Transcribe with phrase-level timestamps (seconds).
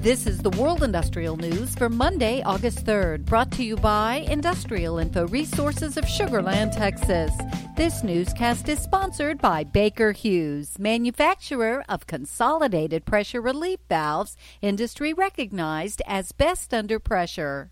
[0.00, 4.96] This is the World Industrial News for Monday, August 3rd, brought to you by Industrial
[4.96, 7.30] Info Resources of Sugar Land, Texas.
[7.76, 16.00] This newscast is sponsored by Baker Hughes, manufacturer of consolidated pressure relief valves, industry recognized
[16.06, 17.70] as best under pressure.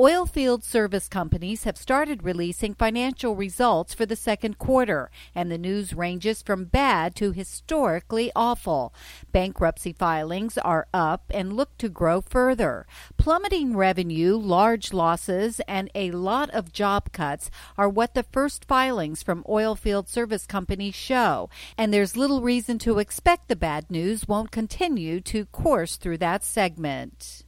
[0.00, 5.92] Oilfield service companies have started releasing financial results for the second quarter, and the news
[5.92, 8.94] ranges from bad to historically awful.
[9.30, 12.86] Bankruptcy filings are up and look to grow further.
[13.18, 19.22] Plummeting revenue, large losses, and a lot of job cuts are what the first filings
[19.22, 24.50] from oilfield service companies show, and there's little reason to expect the bad news won't
[24.50, 27.44] continue to course through that segment.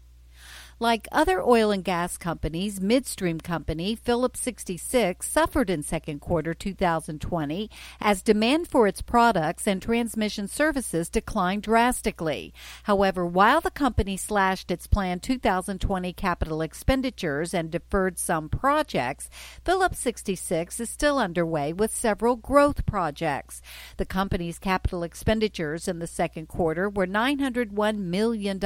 [0.78, 7.70] Like other oil and gas companies, midstream company Phillips 66 suffered in second quarter 2020
[8.00, 12.52] as demand for its products and transmission services declined drastically.
[12.84, 19.30] However, while the company slashed its planned 2020 capital expenditures and deferred some projects,
[19.64, 23.62] Phillips 66 is still underway with several growth projects.
[23.98, 28.60] The company's capital expenditures in the second quarter were $901 million,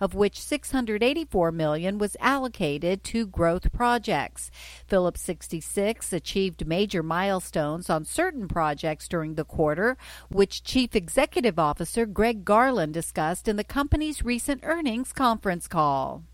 [0.00, 4.50] of which 680 84 million was allocated to growth projects.
[4.86, 9.98] Phillips 66 achieved major milestones on certain projects during the quarter,
[10.30, 16.24] which Chief Executive Officer Greg Garland discussed in the company's recent earnings conference call.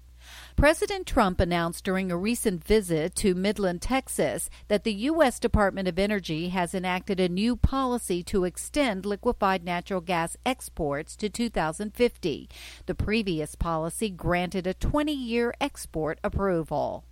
[0.57, 5.39] President Trump announced during a recent visit to Midland, Texas, that the U.S.
[5.39, 11.29] Department of Energy has enacted a new policy to extend liquefied natural gas exports to
[11.29, 12.49] 2050.
[12.87, 17.05] The previous policy granted a 20 year export approval.